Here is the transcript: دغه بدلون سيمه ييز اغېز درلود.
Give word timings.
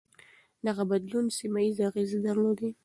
دغه 0.65 0.83
بدلون 0.91 1.25
سيمه 1.37 1.59
ييز 1.63 1.77
اغېز 1.89 2.11
درلود. 2.25 2.59